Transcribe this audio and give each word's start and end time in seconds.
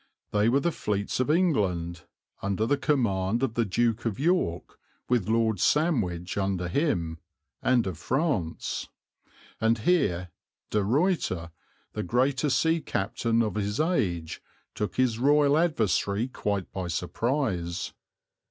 They 0.31 0.49
were 0.49 0.59
the 0.61 0.71
fleets 0.71 1.19
of 1.19 1.29
England, 1.29 2.05
under 2.41 2.65
the 2.65 2.75
command 2.75 3.43
of 3.43 3.53
the 3.53 3.65
Duke 3.65 4.03
of 4.03 4.17
York, 4.19 4.79
with 5.07 5.29
Lord 5.29 5.59
Sandwich 5.59 6.39
under 6.39 6.67
him, 6.67 7.19
and 7.61 7.85
of 7.85 7.99
France; 7.99 8.87
and 9.59 9.77
here 9.77 10.31
De 10.71 10.83
Ruyter, 10.83 11.51
the 11.93 12.01
greatest 12.01 12.57
sea 12.57 12.81
captain 12.81 13.43
of 13.43 13.53
his 13.53 13.79
age, 13.79 14.41
took 14.73 14.95
his 14.95 15.19
royal 15.19 15.55
adversary 15.55 16.27
quite 16.27 16.71
by 16.71 16.87
surprise. 16.87 17.93